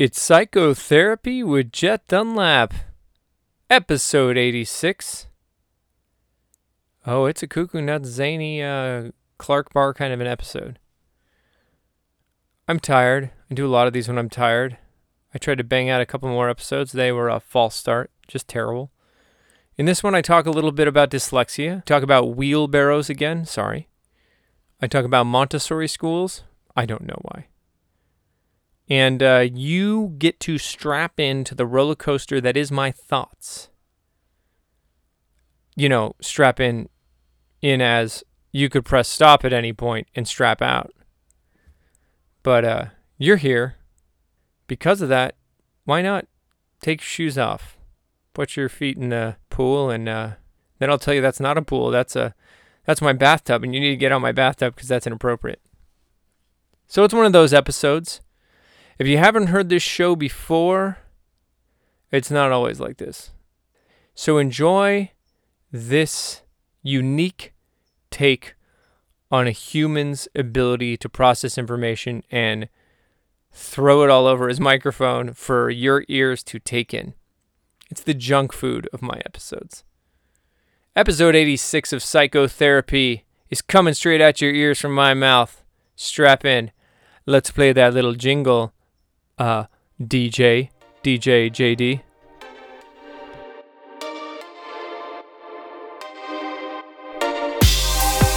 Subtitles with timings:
[0.00, 2.72] It's Psychotherapy with Jet Dunlap,
[3.68, 5.26] episode 86.
[7.06, 10.78] Oh, it's a cuckoo nuts zany uh, Clark Bar kind of an episode.
[12.66, 13.30] I'm tired.
[13.50, 14.78] I do a lot of these when I'm tired.
[15.34, 16.92] I tried to bang out a couple more episodes.
[16.92, 18.90] They were a false start, just terrible.
[19.76, 23.44] In this one, I talk a little bit about dyslexia, talk about wheelbarrows again.
[23.44, 23.90] Sorry.
[24.80, 26.44] I talk about Montessori schools.
[26.74, 27.48] I don't know why.
[28.90, 33.68] And uh, you get to strap into the roller coaster that is my thoughts.
[35.76, 36.88] You know, strap in,
[37.62, 40.92] in as you could press stop at any point and strap out.
[42.42, 42.84] But uh,
[43.16, 43.76] you're here.
[44.66, 45.36] Because of that,
[45.84, 46.26] why not
[46.80, 47.76] take your shoes off?
[48.34, 50.30] Put your feet in the pool, and uh,
[50.78, 51.90] then I'll tell you that's not a pool.
[51.90, 52.34] That's a
[52.84, 55.60] that's my bathtub, and you need to get out my bathtub because that's inappropriate.
[56.86, 58.20] So it's one of those episodes.
[59.00, 60.98] If you haven't heard this show before,
[62.12, 63.30] it's not always like this.
[64.14, 65.12] So enjoy
[65.72, 66.42] this
[66.82, 67.54] unique
[68.10, 68.56] take
[69.30, 72.68] on a human's ability to process information and
[73.50, 77.14] throw it all over his microphone for your ears to take in.
[77.90, 79.82] It's the junk food of my episodes.
[80.94, 85.64] Episode 86 of Psychotherapy is coming straight at your ears from my mouth.
[85.96, 86.70] Strap in.
[87.24, 88.74] Let's play that little jingle.
[89.40, 89.64] Uh,
[89.98, 90.68] DJ,
[91.02, 92.02] DJ JD.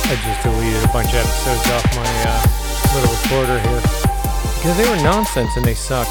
[0.05, 2.39] I just deleted a bunch of episodes off my uh,
[2.95, 3.81] little recorder here
[4.55, 6.09] because they were nonsense and they sucked.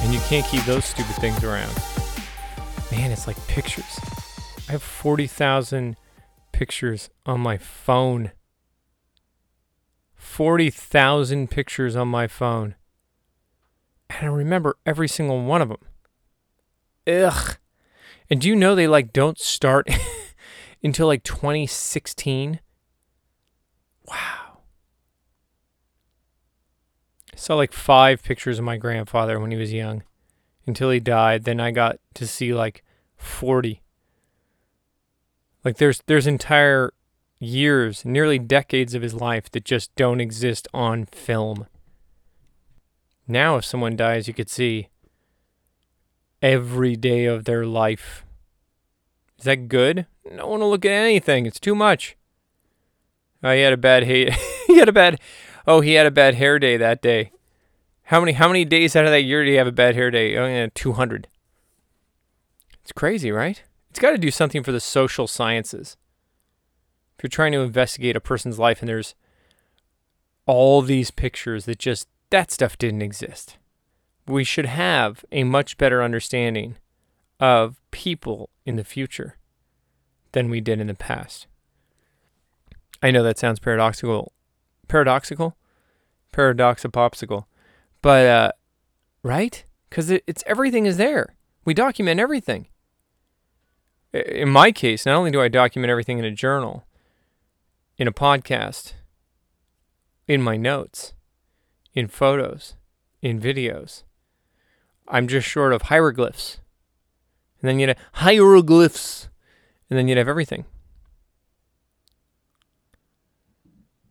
[0.00, 1.72] And you can't keep those stupid things around.
[2.92, 3.98] Man, it's like pictures.
[4.68, 5.96] I have 40,000
[6.52, 8.32] pictures on my phone.
[10.14, 12.74] 40,000 pictures on my phone.
[14.16, 15.78] And I remember every single one of them.
[17.06, 17.58] Ugh.
[18.30, 19.88] And do you know they like don't start
[20.82, 22.60] until like 2016?
[24.08, 24.58] Wow.
[27.32, 30.02] I saw like five pictures of my grandfather when he was young
[30.66, 31.44] until he died.
[31.44, 32.82] Then I got to see like
[33.16, 33.82] 40.
[35.62, 36.94] Like there's there's entire
[37.38, 41.66] years, nearly decades of his life that just don't exist on film.
[43.26, 44.88] Now if someone dies, you could see
[46.42, 48.24] every day of their life.
[49.38, 50.06] Is that good?
[50.24, 51.46] Don't want to look at anything.
[51.46, 52.16] It's too much.
[53.42, 54.30] Oh, he had a bad hair.
[54.66, 55.20] he had a bad.
[55.66, 57.32] Oh, he had a bad hair day that day.
[58.04, 60.10] How many how many days out of that year do you have a bad hair
[60.10, 60.36] day?
[60.36, 61.28] Oh, yeah, 200.
[62.82, 63.62] It's crazy, right?
[63.90, 65.96] It's got to do something for the social sciences.
[67.16, 69.14] If you're trying to investigate a person's life and there's
[70.46, 73.58] all these pictures that just that stuff didn't exist.
[74.26, 76.76] We should have a much better understanding
[77.38, 79.36] of people in the future
[80.32, 81.46] than we did in the past.
[83.02, 84.32] I know that sounds paradoxical.
[84.88, 85.56] Paradoxical?
[86.32, 87.44] Paradoxopopsicle.
[88.02, 88.52] But, uh,
[89.22, 89.64] right?
[89.88, 91.36] Because it, it's everything is there.
[91.64, 92.68] We document everything.
[94.12, 96.86] In my case, not only do I document everything in a journal,
[97.98, 98.94] in a podcast,
[100.26, 101.12] in my notes,
[101.96, 102.74] in photos,
[103.22, 104.04] in videos,
[105.08, 106.58] I'm just short of hieroglyphs.
[107.60, 109.28] And then you'd have hieroglyphs.
[109.88, 110.66] And then you'd have everything.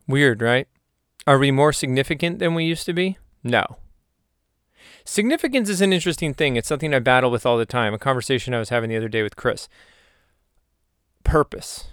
[0.08, 0.66] Weird, right?
[1.26, 3.18] Are we more significant than we used to be?
[3.44, 3.78] No.
[5.04, 6.56] Significance is an interesting thing.
[6.56, 7.94] It's something I battle with all the time.
[7.94, 9.68] A conversation I was having the other day with Chris.
[11.22, 11.88] Purpose.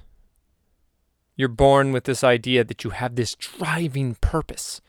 [1.36, 4.82] You're born with this idea that you have this driving purpose.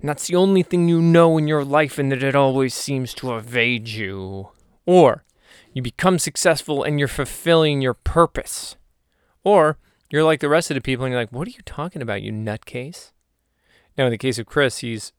[0.00, 3.12] And that's the only thing you know in your life, and that it always seems
[3.14, 4.48] to evade you.
[4.86, 5.24] Or
[5.72, 8.76] you become successful and you're fulfilling your purpose.
[9.44, 9.78] Or
[10.10, 12.22] you're like the rest of the people and you're like, what are you talking about,
[12.22, 13.12] you nutcase?
[13.96, 15.12] Now, in the case of Chris, he's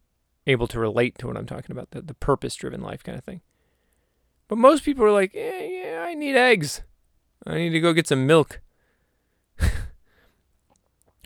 [0.47, 3.23] able to relate to what I'm talking about, the, the purpose driven life kind of
[3.23, 3.41] thing.
[4.47, 6.81] But most people are like, eh, yeah, I need eggs.
[7.45, 8.59] I need to go get some milk.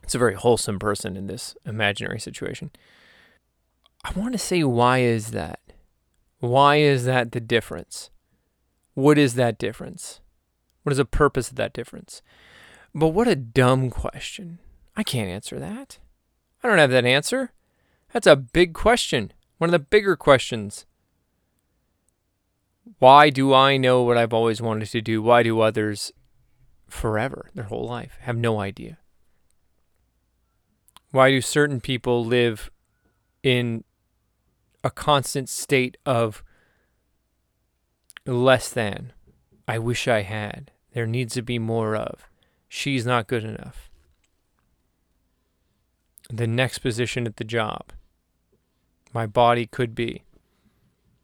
[0.03, 2.69] it's a very wholesome person in this imaginary situation.
[4.05, 5.59] I want to say, why is that?
[6.39, 8.11] Why is that the difference?
[8.93, 10.19] What is that difference?
[10.83, 12.21] What is the purpose of that difference?
[12.93, 14.59] But what a dumb question.
[14.95, 15.97] I can't answer that.
[16.63, 17.51] I don't have that answer.
[18.13, 19.33] That's a big question.
[19.57, 20.85] One of the bigger questions.
[22.99, 25.23] Why do I know what I've always wanted to do?
[25.23, 26.11] Why do others
[26.87, 28.99] forever, their whole life, have no idea?
[31.09, 32.69] Why do certain people live
[33.41, 33.83] in
[34.85, 36.43] a constant state of
[38.23, 39.11] less than.
[39.67, 40.69] I wish I had.
[40.93, 42.29] There needs to be more of.
[42.69, 43.89] She's not good enough.
[46.29, 47.93] The next position at the job.
[49.11, 50.23] My body could be.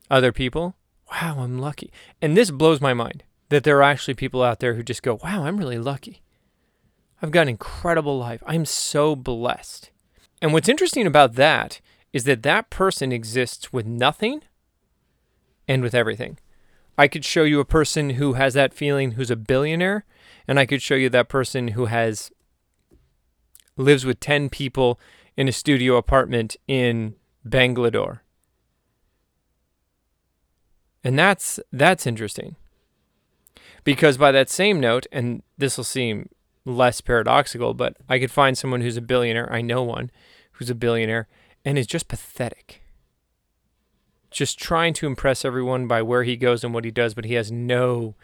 [0.10, 0.76] Other people,
[1.12, 1.92] wow, I'm lucky.
[2.20, 5.20] And this blows my mind that there are actually people out there who just go,
[5.24, 6.22] wow, I'm really lucky.
[7.22, 8.42] I've got an incredible life.
[8.48, 9.92] I'm so blessed.
[10.42, 11.80] And what's interesting about that
[12.14, 14.42] is that that person exists with nothing
[15.68, 16.38] and with everything.
[16.98, 20.06] I could show you a person who has that feeling who's a billionaire,
[20.48, 22.32] and I could show you that person who has
[23.78, 25.00] lives with 10 people
[25.38, 27.16] in a studio apartment in
[27.46, 28.24] Bangalore.
[31.04, 32.56] And that's that's interesting.
[33.84, 36.30] Because by that same note, and this will seem
[36.66, 39.52] less paradoxical, but I could find someone who's a billionaire.
[39.52, 40.12] I know one
[40.54, 41.28] who's a billionaire
[41.66, 42.82] and is just pathetic.
[44.30, 47.34] Just trying to impress everyone by where he goes and what he does, but he
[47.34, 48.16] has no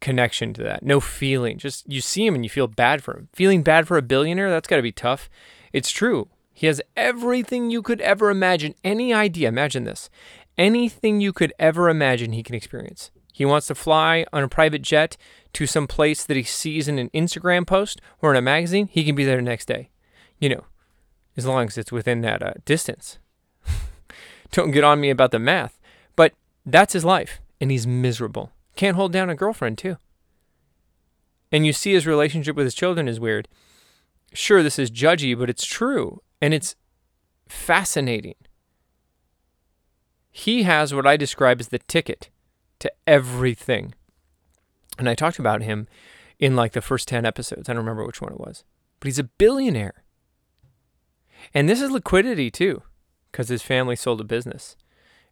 [0.00, 1.58] connection to that, no feeling.
[1.58, 3.28] Just you see him and you feel bad for him.
[3.32, 5.28] Feeling bad for a billionaire, that's got to be tough.
[5.72, 6.28] It's true.
[6.52, 9.48] He has everything you could ever imagine, any idea.
[9.48, 10.10] Imagine this
[10.58, 13.10] anything you could ever imagine he can experience.
[13.32, 15.16] He wants to fly on a private jet
[15.54, 19.04] to some place that he sees in an Instagram post or in a magazine, he
[19.04, 19.88] can be there the next day.
[20.38, 20.64] You know,
[21.36, 23.18] as long as it's within that uh, distance.
[24.52, 25.78] Don't get on me about the math.
[26.16, 26.34] But
[26.66, 28.52] that's his life, and he's miserable.
[28.76, 29.96] Can't hold down a girlfriend, too.
[31.50, 33.48] And you see his relationship with his children is weird.
[34.32, 36.22] Sure, this is judgy, but it's true.
[36.40, 36.76] And it's
[37.46, 38.34] fascinating.
[40.30, 42.30] He has what I describe as the ticket
[42.78, 43.94] to everything.
[44.98, 45.86] And I talked about him
[46.38, 47.68] in like the first 10 episodes.
[47.68, 48.64] I don't remember which one it was.
[48.98, 50.01] But he's a billionaire.
[51.54, 52.82] And this is liquidity too,
[53.30, 54.76] because his family sold a business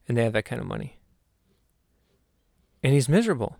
[0.08, 0.98] and they have that kind of money.
[2.82, 3.56] And he's miserable.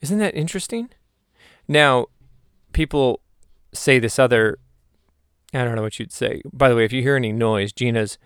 [0.00, 0.90] Isn't that interesting?
[1.66, 2.06] Now,
[2.72, 3.20] people
[3.72, 4.58] say this other,
[5.52, 6.42] I don't know what you'd say.
[6.52, 8.18] By the way, if you hear any noise, Gina's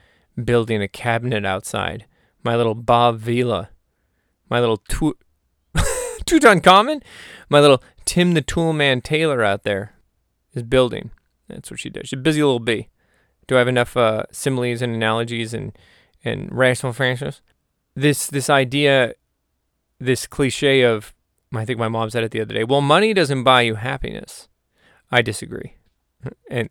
[0.43, 2.07] building a cabinet outside.
[2.43, 3.71] My little Bob Vila,
[4.49, 5.19] my little tu-
[5.77, 7.03] Tutankhamun,
[7.49, 9.95] my little Tim the Toolman Taylor out there
[10.55, 11.11] is building.
[11.49, 12.09] That's what she does.
[12.09, 12.89] She's a busy little bee.
[13.47, 15.77] Do I have enough uh, similes and analogies and
[16.25, 17.41] and rational functions?
[17.95, 19.15] This this idea,
[19.99, 21.15] this cliche of,
[21.53, 22.65] I think my mom said it the other day.
[22.65, 24.49] Well, money doesn't buy you happiness.
[25.11, 25.75] I disagree,
[26.51, 26.69] and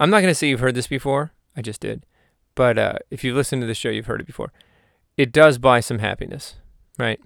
[0.00, 1.32] I'm not going to say you've heard this before.
[1.56, 2.06] I just did,
[2.54, 4.50] but uh, if you've listened to the show, you've heard it before.
[5.16, 6.56] It does buy some happiness,
[6.98, 7.20] right?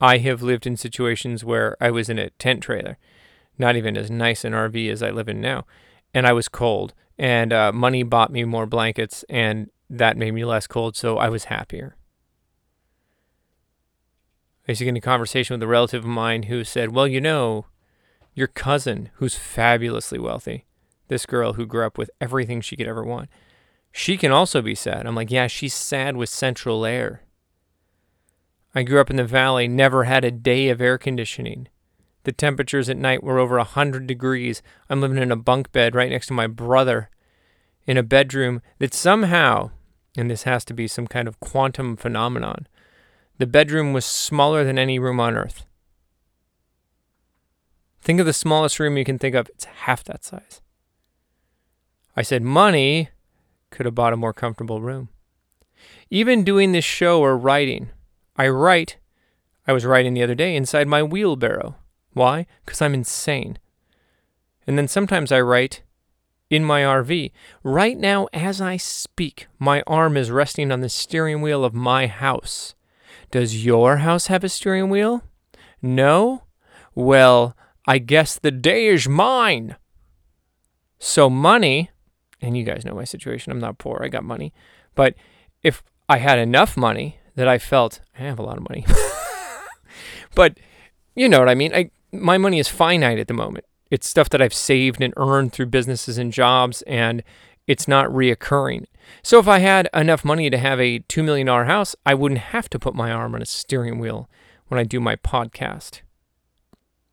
[0.00, 2.98] I have lived in situations where I was in a tent trailer
[3.58, 5.66] not even as nice an RV as I live in now.
[6.14, 10.44] And I was cold, and uh, money bought me more blankets, and that made me
[10.44, 11.96] less cold, so I was happier.
[14.66, 17.08] I used to get in a conversation with a relative of mine who said, Well,
[17.08, 17.66] you know,
[18.34, 20.66] your cousin, who's fabulously wealthy,
[21.08, 23.28] this girl who grew up with everything she could ever want,
[23.90, 25.06] she can also be sad.
[25.06, 27.22] I'm like, Yeah, she's sad with central air.
[28.74, 31.68] I grew up in the valley, never had a day of air conditioning.
[32.24, 34.62] The temperatures at night were over 100 degrees.
[34.88, 37.10] I'm living in a bunk bed right next to my brother
[37.86, 39.70] in a bedroom that somehow,
[40.16, 42.68] and this has to be some kind of quantum phenomenon,
[43.38, 45.64] the bedroom was smaller than any room on earth.
[48.00, 50.60] Think of the smallest room you can think of, it's half that size.
[52.16, 53.08] I said, money
[53.70, 55.08] could have bought a more comfortable room.
[56.10, 57.90] Even doing this show or writing,
[58.36, 58.98] I write,
[59.66, 61.76] I was writing the other day inside my wheelbarrow.
[62.14, 62.46] Why?
[62.64, 63.58] Because I'm insane.
[64.66, 65.82] And then sometimes I write
[66.50, 67.32] in my RV.
[67.62, 72.06] Right now, as I speak, my arm is resting on the steering wheel of my
[72.06, 72.74] house.
[73.30, 75.22] Does your house have a steering wheel?
[75.80, 76.44] No?
[76.94, 79.76] Well, I guess the day is mine.
[80.98, 81.90] So, money,
[82.40, 84.52] and you guys know my situation, I'm not poor, I got money.
[84.94, 85.14] But
[85.62, 88.84] if I had enough money that I felt, I have a lot of money.
[90.34, 90.58] but
[91.14, 91.74] you know what I mean?
[91.74, 93.64] I my money is finite at the moment.
[93.90, 97.22] It's stuff that I've saved and earned through businesses and jobs, and
[97.66, 98.86] it's not reoccurring.
[99.22, 102.68] So if I had enough money to have a $2 million house, I wouldn't have
[102.70, 104.28] to put my arm on a steering wheel
[104.68, 106.00] when I do my podcast.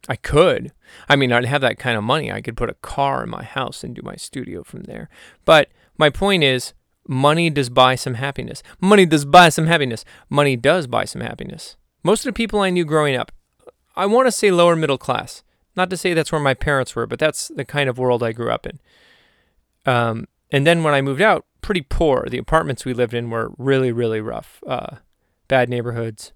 [0.07, 0.71] I could.
[1.07, 2.31] I mean, I'd have that kind of money.
[2.31, 5.09] I could put a car in my house and do my studio from there.
[5.45, 6.73] But my point is,
[7.07, 8.63] money does buy some happiness.
[8.79, 10.05] Money does buy some happiness.
[10.29, 11.75] Money does buy some happiness.
[12.03, 13.31] Most of the people I knew growing up
[13.95, 15.43] I want to say lower middle class.
[15.75, 18.31] Not to say that's where my parents were, but that's the kind of world I
[18.31, 18.79] grew up in.
[19.85, 22.27] Um, And then when I moved out, pretty poor.
[22.29, 24.63] The apartments we lived in were really, really rough.
[24.65, 24.97] Uh,
[25.47, 26.33] bad neighborhoods,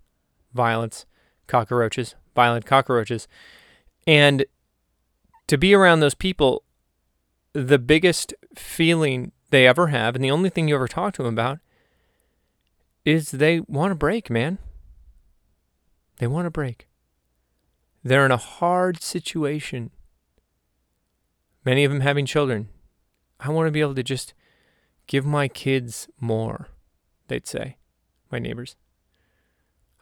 [0.54, 1.06] violence,
[1.48, 3.28] cockroaches, violent cockroaches.
[4.06, 4.46] And
[5.48, 6.64] to be around those people,
[7.54, 11.34] the biggest feeling they ever have, and the only thing you ever talk to them
[11.34, 11.60] about,
[13.06, 14.58] is they want a break, man.
[16.20, 16.88] They want a break.
[18.04, 19.92] They're in a hard situation.
[21.66, 22.70] Many of them having children.
[23.40, 24.34] I want to be able to just
[25.08, 26.68] give my kids more,
[27.28, 27.78] they'd say,
[28.32, 28.76] my neighbors.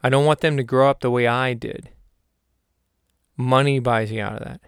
[0.02, 1.90] I don't want them to grow up the way I did.
[3.36, 4.60] Money buys you out of that.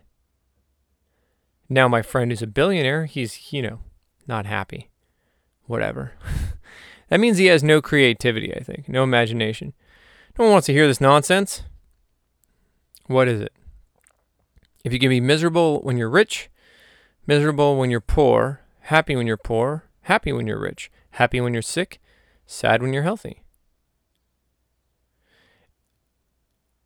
[1.68, 3.80] Now, my friend is a billionaire, he's, you know,
[4.26, 4.90] not happy.
[5.66, 6.12] Whatever.
[7.08, 9.72] that means he has no creativity, I think, no imagination.
[10.38, 11.62] No one wants to hear this nonsense.
[13.06, 13.52] What is it?
[14.84, 16.50] If you can be miserable when you're rich,
[17.26, 21.62] miserable when you're poor, happy when you're poor, happy when you're rich, happy when you're
[21.62, 22.00] sick,
[22.46, 23.42] sad when you're healthy.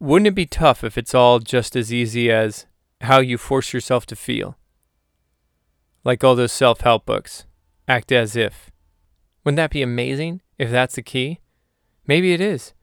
[0.01, 2.67] Wouldn't it be tough if it's all just as easy as
[3.01, 4.57] how you force yourself to feel?
[6.05, 7.47] Like all those self help books.
[7.89, 8.71] Act as if.
[9.45, 11.41] Wouldn't that be amazing if that's the key?
[12.07, 12.75] Maybe it is.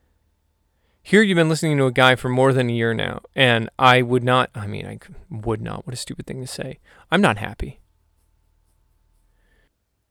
[1.07, 4.01] Here you've been listening to a guy for more than a year now, and I
[4.01, 4.97] would not, I mean, I
[5.29, 6.79] would not, what a stupid thing to say.
[7.11, 7.79] I'm not happy.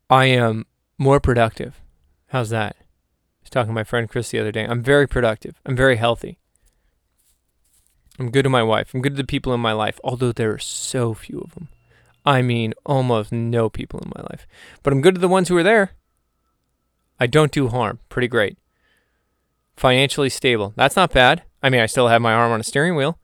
[0.08, 1.82] I am more productive.
[2.28, 2.76] How's that?
[2.78, 2.84] I
[3.42, 4.64] was talking to my friend Chris the other day.
[4.64, 5.60] I'm very productive.
[5.66, 6.38] I'm very healthy.
[8.16, 8.94] I'm good to my wife.
[8.94, 11.70] I'm good to the people in my life, although there are so few of them.
[12.24, 14.46] I mean, almost no people in my life.
[14.84, 15.90] But I'm good to the ones who are there.
[17.18, 17.98] I don't do harm.
[18.08, 18.58] Pretty great.
[19.76, 20.72] Financially stable.
[20.76, 21.42] That's not bad.
[21.62, 23.18] I mean, I still have my arm on a steering wheel.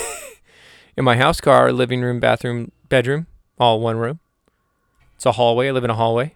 [0.96, 3.26] in my house, car, living room, bathroom, bedroom,
[3.58, 4.20] all one room.
[5.16, 5.68] It's a hallway.
[5.68, 6.34] I live in a hallway.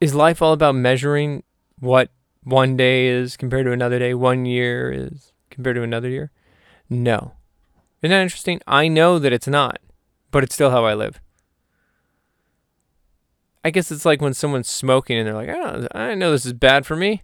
[0.00, 1.42] Is life all about measuring
[1.78, 2.10] what
[2.42, 6.30] one day is compared to another day, one year is compared to another year?
[6.88, 7.32] No.
[8.02, 8.60] Isn't that interesting?
[8.66, 9.78] I know that it's not,
[10.30, 11.20] but it's still how I live.
[13.62, 16.54] I guess it's like when someone's smoking and they're like, I, I know this is
[16.54, 17.22] bad for me.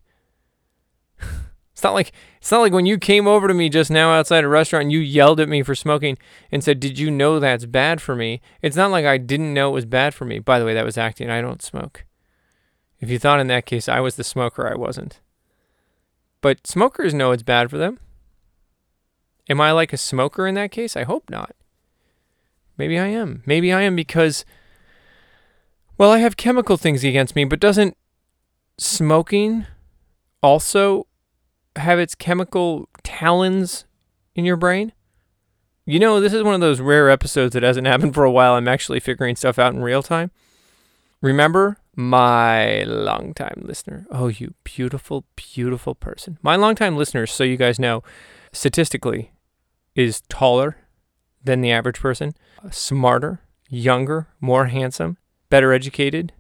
[1.77, 4.45] It's not like it's not like when you came over to me just now outside
[4.45, 6.17] a restaurant and you yelled at me for smoking
[6.51, 9.69] and said, "Did you know that's bad for me?" It's not like I didn't know
[9.69, 10.39] it was bad for me.
[10.39, 11.29] By the way, that was acting.
[11.29, 12.07] I don't smoke.
[12.99, 15.21] If you thought in that case I was the smoker, I wasn't.
[16.41, 17.99] But smokers know it's bad for them.
[19.47, 20.97] Am I like a smoker in that case?
[20.97, 21.55] I hope not.
[22.79, 23.43] Maybe I am.
[23.45, 24.47] Maybe I am because,
[25.99, 27.99] well, I have chemical things against me, but doesn't
[28.79, 29.67] smoking
[30.43, 31.07] also
[31.77, 33.85] have its chemical talons
[34.35, 34.93] in your brain?
[35.85, 38.55] You know, this is one of those rare episodes that hasn't happened for a while.
[38.55, 40.31] I'm actually figuring stuff out in real time.
[41.23, 44.07] Remember my longtime listener.
[44.11, 46.39] Oh, you beautiful, beautiful person.
[46.43, 48.03] My longtime listeners, so you guys know,
[48.53, 49.33] statistically,
[49.95, 50.77] is taller
[51.43, 55.17] than the average person, uh, smarter, younger, more handsome,
[55.49, 56.33] better educated.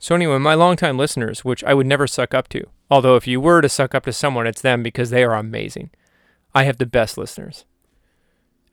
[0.00, 3.40] So, anyway, my longtime listeners, which I would never suck up to, although if you
[3.40, 5.90] were to suck up to someone, it's them because they are amazing.
[6.54, 7.64] I have the best listeners.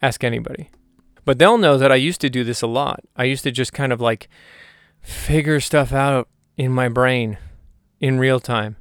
[0.02, 0.70] Ask anybody.
[1.26, 3.02] But they'll know that I used to do this a lot.
[3.16, 4.28] I used to just kind of like
[5.02, 6.28] figure stuff out
[6.58, 7.38] in my brain
[8.00, 8.78] in real time.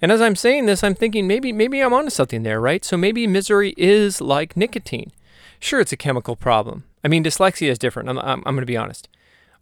[0.00, 2.84] And as I'm saying this, I'm thinking maybe maybe I'm onto something there, right?
[2.84, 5.12] So maybe misery is like nicotine.
[5.58, 6.84] Sure, it's a chemical problem.
[7.02, 8.08] I mean, dyslexia is different.
[8.08, 9.08] I'm, I'm, I'm going to be honest.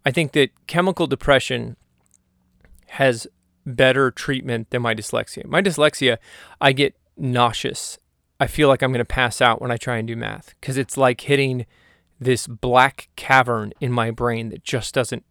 [0.05, 1.77] I think that chemical depression
[2.87, 3.27] has
[3.65, 5.45] better treatment than my dyslexia.
[5.45, 6.17] My dyslexia,
[6.61, 7.97] I get nauseous.
[8.39, 10.77] I feel like I'm going to pass out when I try and do math because
[10.77, 11.65] it's like hitting
[12.19, 15.23] this black cavern in my brain that just doesn't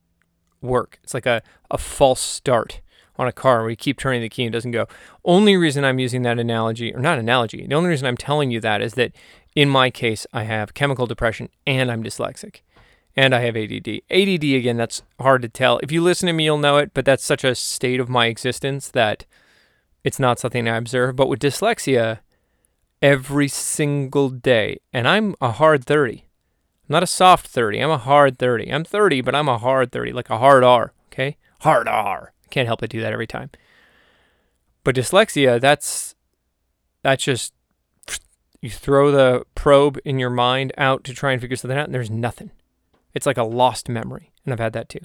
[0.60, 0.98] work.
[1.02, 2.80] It's like a, a false start
[3.16, 4.86] on a car where you keep turning the key and it doesn't go.
[5.24, 8.60] Only reason I'm using that analogy, or not analogy, the only reason I'm telling you
[8.60, 9.12] that is that
[9.54, 12.60] in my case, I have chemical depression and I'm dyslexic.
[13.16, 14.00] And I have ADD.
[14.10, 15.78] ADD, again, that's hard to tell.
[15.78, 18.26] If you listen to me, you'll know it, but that's such a state of my
[18.26, 19.24] existence that
[20.02, 21.14] it's not something I observe.
[21.14, 22.18] But with dyslexia,
[23.00, 26.24] every single day, and I'm a hard 30.
[26.88, 27.78] I'm not a soft 30.
[27.80, 28.72] I'm a hard 30.
[28.72, 31.36] I'm 30, but I'm a hard 30, like a hard R, okay?
[31.60, 32.32] Hard R.
[32.50, 33.50] Can't help but do that every time.
[34.84, 36.14] But dyslexia, that's
[37.02, 37.52] that's just
[38.60, 41.94] you throw the probe in your mind out to try and figure something out, and
[41.94, 42.50] there's nothing.
[43.14, 45.00] It's like a lost memory, and I've had that too.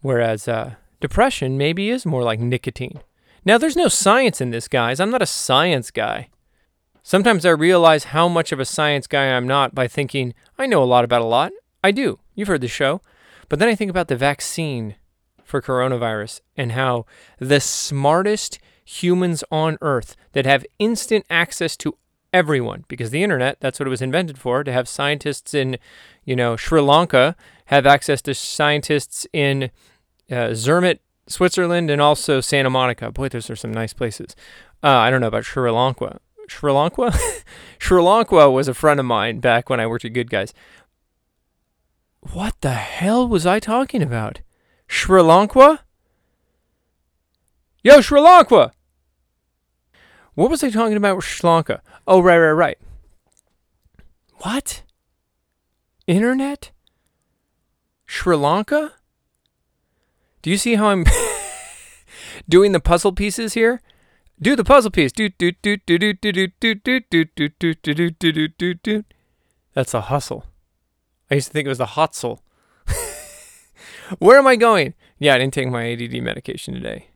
[0.00, 3.00] Whereas uh, depression maybe is more like nicotine.
[3.44, 5.00] Now, there's no science in this, guys.
[5.00, 6.28] I'm not a science guy.
[7.02, 10.82] Sometimes I realize how much of a science guy I'm not by thinking I know
[10.82, 11.52] a lot about a lot.
[11.82, 12.18] I do.
[12.34, 13.02] You've heard the show.
[13.50, 14.96] But then I think about the vaccine
[15.44, 17.04] for coronavirus and how
[17.38, 21.98] the smartest humans on earth that have instant access to
[22.34, 25.78] everyone because the internet that's what it was invented for to have scientists in
[26.24, 27.36] you know Sri Lanka
[27.66, 29.70] have access to scientists in
[30.30, 33.12] uh, Zermatt Switzerland and also Santa Monica.
[33.12, 34.34] Boy those are some nice places.
[34.82, 36.18] Uh, I don't know about Sri Lanka.
[36.48, 37.16] Sri Lanka?
[37.78, 40.52] Sri Lanka was a friend of mine back when I worked at Good Guys.
[42.32, 44.40] What the hell was I talking about?
[44.88, 45.84] Sri Lanka?
[47.84, 48.72] Yo, Sri Lanka!
[50.34, 51.80] What was I talking about with Sri Lanka?
[52.06, 52.78] Oh, right, right, right.
[54.38, 54.82] What?
[56.06, 56.70] Internet?
[58.04, 58.92] Sri Lanka?
[60.42, 61.06] Do you see how I'm
[62.48, 63.80] doing the puzzle pieces here?
[64.40, 65.12] Do the puzzle piece.
[65.12, 68.74] Do do do do do do do do do do do do do do do
[68.74, 69.04] do.
[69.72, 70.44] That's a hustle.
[71.30, 72.40] I used to think it was a hotzel.
[74.18, 74.94] Where am I going?
[75.18, 77.08] Yeah, I didn't take my ADD medication today.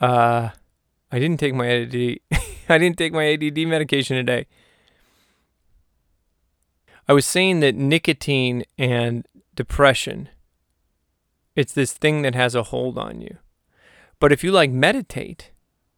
[0.00, 0.50] Uh,
[1.10, 2.20] I didn't take my ADD.
[2.68, 4.46] I didn't take my ADD medication today.
[7.08, 10.28] I was saying that nicotine and depression,
[11.56, 13.38] it's this thing that has a hold on you.
[14.20, 15.50] But if you like meditate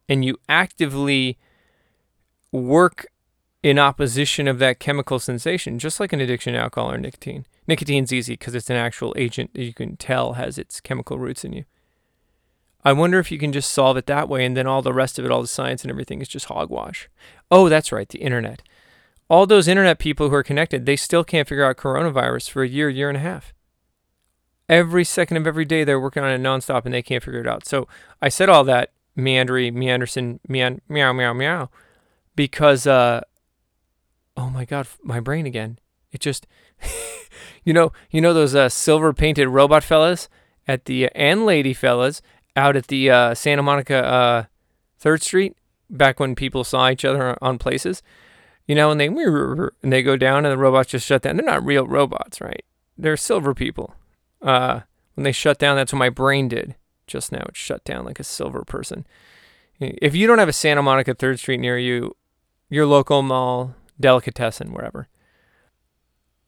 [0.09, 1.37] and you actively
[2.51, 3.05] work
[3.61, 7.45] in opposition of that chemical sensation, just like an addiction to alcohol or nicotine.
[7.67, 11.43] Nicotine's easy because it's an actual agent that you can tell has its chemical roots
[11.43, 11.65] in you.
[12.85, 15.17] I wonder if you can just solve it that way and then all the rest
[15.17, 17.09] of it, all the science and everything is just hogwash.
[17.49, 18.61] Oh, that's right, the internet.
[19.27, 22.67] All those internet people who are connected, they still can't figure out coronavirus for a
[22.67, 23.55] year, year and a half.
[24.69, 27.47] Every second of every day they're working on it nonstop and they can't figure it
[27.47, 27.65] out.
[27.65, 27.87] So
[28.21, 31.69] I said all that meandry, meanderson, meow, meow, meow, meow,
[32.35, 33.21] because, uh,
[34.37, 35.79] oh my God, my brain again.
[36.11, 36.45] It just,
[37.63, 40.29] you know, you know those uh, silver painted robot fellas
[40.67, 42.21] at the, uh, and lady fellas
[42.55, 44.43] out at the uh, Santa Monica uh,
[44.97, 45.55] Third Street
[45.89, 48.01] back when people saw each other on places,
[48.67, 51.37] you know, and they and they go down and the robots just shut down.
[51.37, 52.63] They're not real robots, right?
[52.97, 53.95] They're silver people.
[54.41, 54.81] Uh,
[55.15, 56.75] when they shut down, that's what my brain did
[57.07, 57.45] just now.
[57.47, 59.05] It shut down like a silver person.
[59.79, 62.15] If you don't have a Santa Monica Third Street near you,
[62.69, 65.07] your local mall, delicatessen, wherever,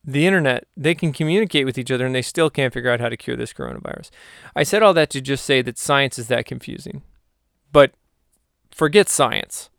[0.03, 3.09] the internet, they can communicate with each other and they still can't figure out how
[3.09, 4.09] to cure this coronavirus.
[4.55, 7.03] I said all that to just say that science is that confusing.
[7.71, 7.91] But
[8.71, 9.69] forget science.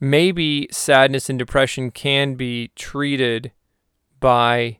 [0.00, 3.52] Maybe sadness and depression can be treated
[4.20, 4.78] by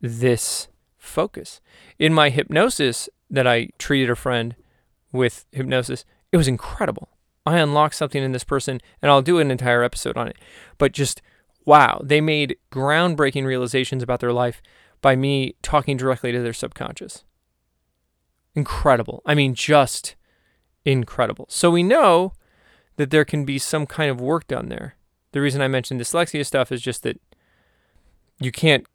[0.00, 1.60] this focus.
[1.98, 4.54] In my hypnosis that I treated a friend
[5.12, 7.08] with hypnosis, it was incredible.
[7.44, 10.36] I unlocked something in this person, and I'll do an entire episode on it.
[10.78, 11.22] But just
[11.64, 14.62] wow, they made groundbreaking realizations about their life
[15.00, 17.24] by me talking directly to their subconscious.
[18.54, 19.22] Incredible.
[19.24, 20.14] I mean, just
[20.84, 21.46] incredible.
[21.48, 22.32] So we know
[22.96, 24.96] that there can be some kind of work done there.
[25.32, 27.20] The reason I mentioned dyslexia stuff is just that
[28.38, 28.86] you can't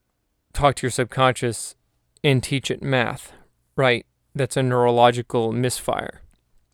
[0.54, 1.76] talk to your subconscious
[2.24, 3.34] and teach it math,
[3.76, 4.06] right?
[4.36, 6.22] That's a neurological misfire.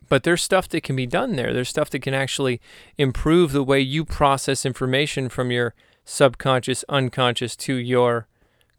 [0.09, 1.53] But there's stuff that can be done there.
[1.53, 2.61] There's stuff that can actually
[2.97, 5.73] improve the way you process information from your
[6.05, 8.27] subconscious, unconscious to your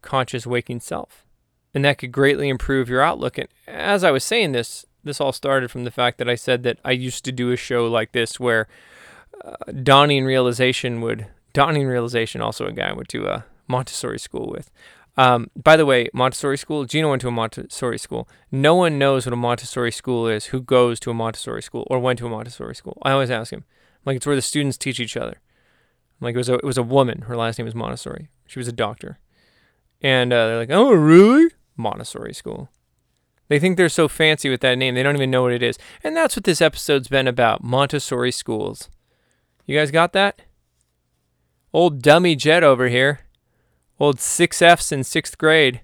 [0.01, 1.25] conscious waking self.
[1.73, 3.37] And that could greatly improve your outlook.
[3.37, 6.63] And as I was saying this, this all started from the fact that I said
[6.63, 8.67] that I used to do a show like this where
[9.43, 14.49] uh, dawning realization would, dawning realization, also a guy I went to a Montessori school
[14.49, 14.71] with,
[15.17, 18.27] um, by the way, Montessori school, Gino went to a Montessori school.
[18.51, 21.99] No one knows what a Montessori school is who goes to a Montessori school or
[21.99, 22.97] went to a Montessori school.
[23.03, 23.63] I always ask him.
[24.03, 25.37] like, it's where the students teach each other.
[26.19, 27.23] like, it was, a, it was a woman.
[27.23, 28.29] Her last name was Montessori.
[28.45, 29.19] She was a doctor.
[30.01, 31.49] And uh, they're like, oh, really?
[31.77, 32.69] Montessori school.
[33.47, 35.77] They think they're so fancy with that name, they don't even know what it is.
[36.03, 38.89] And that's what this episode's been about Montessori schools.
[39.65, 40.41] You guys got that?
[41.71, 43.24] Old dummy Jet over here
[43.99, 45.81] old six Fs in sixth grade.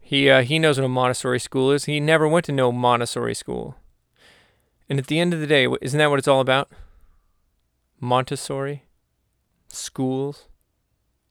[0.00, 1.84] He uh, he knows what a Montessori school is.
[1.84, 3.76] He never went to no Montessori school.
[4.88, 6.70] And at the end of the day, isn't that what it's all about?
[8.00, 8.84] Montessori
[9.68, 10.48] schools.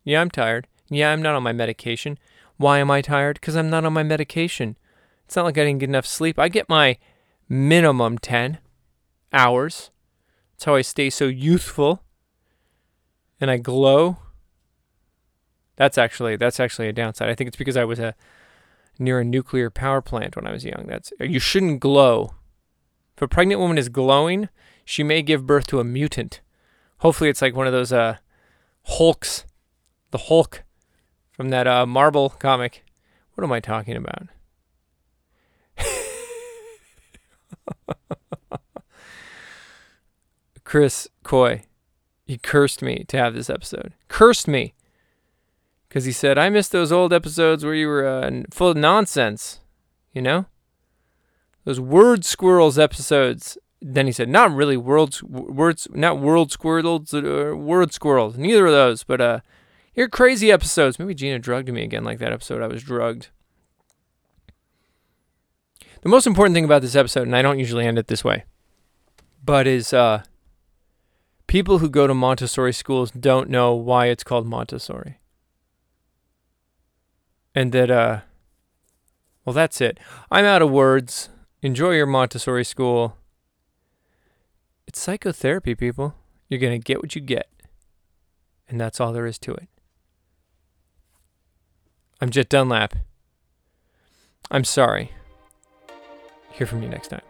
[0.06, 0.68] Yeah, I'm tired.
[0.90, 2.18] Yeah, I'm not on my medication.
[2.58, 3.40] Why am I tired?
[3.40, 4.78] Because I'm not on my medication.
[5.26, 6.40] It's not like I didn't get enough sleep.
[6.40, 6.98] I get my
[7.48, 8.60] minimum 10
[9.34, 9.92] hours.
[10.54, 12.04] That's how I stay so youthful.
[13.42, 14.18] And I glow
[15.80, 17.30] that's actually that's actually a downside.
[17.30, 18.14] I think it's because I was a
[19.00, 20.86] near a nuclear power plant when I was young.
[20.88, 22.34] That's you shouldn't glow.
[23.16, 24.50] If a pregnant woman is glowing,
[24.84, 26.42] she may give birth to a mutant.
[26.98, 28.18] Hopefully, it's like one of those uh,
[28.84, 29.46] Hulks,
[30.12, 30.66] the Hulk
[31.32, 32.84] from that uh, Marvel comic.
[33.36, 34.28] What am I talking about?
[40.66, 41.64] Chris Coy,
[42.26, 43.94] he cursed me to have this episode.
[44.10, 44.74] Cursed me.
[45.90, 49.60] Because he said, I miss those old episodes where you were uh, full of nonsense.
[50.14, 50.46] You know?
[51.66, 53.58] Those word squirrels episodes.
[53.82, 58.38] Then he said, not really world, words, not world squirrels, uh, word squirrels.
[58.38, 59.40] Neither of those, but uh,
[59.96, 61.00] you're crazy episodes.
[61.00, 63.30] Maybe Gina drugged me again like that episode I was drugged.
[66.02, 68.46] The most important thing about this episode, and I don't usually end it this way,
[69.44, 70.24] but is uh,
[71.48, 75.20] people who go to Montessori schools don't know why it's called Montessori.
[77.60, 78.22] And that, uh,
[79.44, 80.00] well, that's it.
[80.32, 81.28] I'm out of words.
[81.62, 83.18] Enjoy your Montessori school.
[84.88, 86.16] It's psychotherapy, people.
[86.48, 87.50] You're going to get what you get.
[88.70, 89.68] And that's all there is to it.
[92.22, 92.96] I'm Jet Dunlap.
[94.50, 95.12] I'm sorry.
[96.54, 97.24] Hear from you next time.